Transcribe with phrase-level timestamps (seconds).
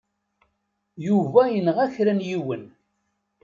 [1.07, 2.63] Yuba yenɣa kra n yiwen.